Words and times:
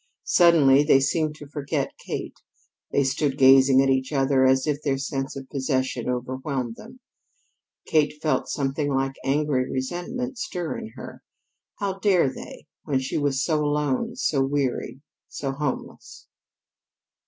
Suddenly, 0.25 0.83
they 0.83 0.99
seemed 0.99 1.35
to 1.35 1.47
forget 1.47 1.91
Kate. 1.99 2.39
They 2.91 3.03
stood 3.03 3.37
gazing 3.37 3.83
at 3.83 3.89
each 3.91 4.11
other 4.11 4.47
as 4.47 4.65
if 4.65 4.81
their 4.81 4.97
sense 4.97 5.35
of 5.35 5.47
possession 5.47 6.09
overwhelmed 6.09 6.75
them. 6.75 7.01
Kate 7.85 8.19
felt 8.19 8.49
something 8.49 8.91
like 8.91 9.13
angry 9.23 9.69
resentment 9.71 10.39
stir 10.39 10.79
in 10.79 10.87
her. 10.95 11.21
How 11.77 11.99
dared 11.99 12.33
they, 12.33 12.65
when 12.83 12.97
she 12.99 13.19
was 13.19 13.45
so 13.45 13.63
alone, 13.63 14.15
so 14.15 14.43
weary, 14.43 15.01
so 15.27 15.51
homeless? 15.51 16.25